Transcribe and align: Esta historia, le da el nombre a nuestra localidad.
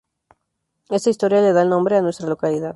Esta 0.89 1.11
historia, 1.11 1.41
le 1.41 1.53
da 1.53 1.61
el 1.61 1.69
nombre 1.69 1.95
a 1.95 2.01
nuestra 2.01 2.27
localidad. 2.27 2.69